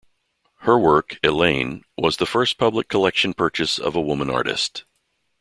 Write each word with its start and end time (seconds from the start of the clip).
Her 0.61 0.79
work, 0.79 1.19
"Elaine", 1.23 1.83
was 1.95 2.17
the 2.17 2.25
first 2.25 2.57
public 2.57 2.87
collection 2.89 3.35
purchase 3.35 3.77
of 3.77 3.95
a 3.95 4.01
woman 4.01 4.31
artist. 4.31 4.83